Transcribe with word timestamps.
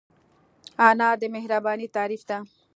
انا 0.87 1.09
د 1.21 1.23
مهربانۍ 1.35 1.87
تعریف 1.95 2.21
ده 2.29 2.37